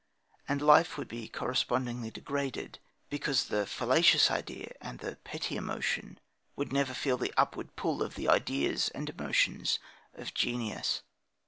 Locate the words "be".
1.07-1.27